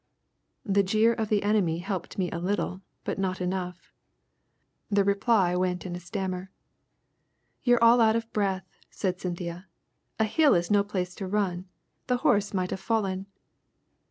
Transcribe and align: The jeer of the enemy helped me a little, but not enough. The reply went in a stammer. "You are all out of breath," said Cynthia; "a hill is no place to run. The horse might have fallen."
The 0.65 0.81
jeer 0.81 1.13
of 1.13 1.29
the 1.29 1.43
enemy 1.43 1.77
helped 1.77 2.17
me 2.17 2.31
a 2.31 2.39
little, 2.39 2.81
but 3.03 3.19
not 3.19 3.39
enough. 3.39 3.93
The 4.89 5.03
reply 5.03 5.55
went 5.55 5.85
in 5.85 5.95
a 5.95 5.99
stammer. 5.99 6.49
"You 7.61 7.75
are 7.75 7.83
all 7.83 8.01
out 8.01 8.15
of 8.15 8.33
breath," 8.33 8.65
said 8.89 9.21
Cynthia; 9.21 9.67
"a 10.17 10.25
hill 10.25 10.55
is 10.55 10.71
no 10.71 10.83
place 10.83 11.13
to 11.13 11.27
run. 11.27 11.67
The 12.07 12.17
horse 12.25 12.51
might 12.51 12.71
have 12.71 12.79
fallen." 12.79 13.27